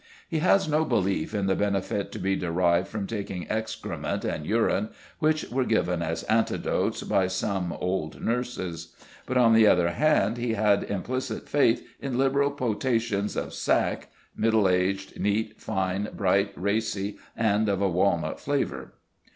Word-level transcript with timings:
He 0.27 0.39
has 0.39 0.67
no 0.67 0.83
belief 0.83 1.31
in 1.35 1.45
the 1.45 1.53
benefit 1.55 2.11
to 2.11 2.17
be 2.17 2.35
derived 2.35 2.87
from 2.87 3.05
taking 3.05 3.47
excrement 3.51 4.25
and 4.25 4.47
urine, 4.47 4.89
which 5.19 5.47
were 5.51 5.63
given 5.63 6.01
as 6.01 6.23
antidotes 6.23 7.03
by 7.03 7.27
some 7.27 7.71
old 7.73 8.19
nurses; 8.19 8.95
but, 9.27 9.37
on 9.37 9.53
the 9.53 9.67
other 9.67 9.91
hand, 9.91 10.37
he 10.37 10.53
had 10.53 10.83
implicit 10.85 11.47
faith 11.47 11.87
in 12.01 12.17
liberal 12.17 12.49
potations 12.49 13.35
of 13.35 13.53
sack 13.53 14.07
("middle 14.35 14.67
aged, 14.67 15.19
neat, 15.19 15.61
fine, 15.61 16.09
bright, 16.17 16.51
racy, 16.55 17.19
and 17.37 17.69
of 17.69 17.79
a 17.79 17.87
walnut 17.87 18.39
flavour"). 18.39 18.95